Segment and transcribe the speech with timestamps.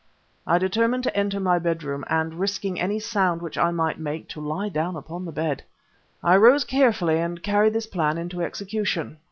[0.47, 4.41] I determined to enter my bedroom, and, risking any sound which I might make, to
[4.41, 5.61] lie down upon the bed.
[6.23, 9.19] I rose carefully and carried this plan into execution.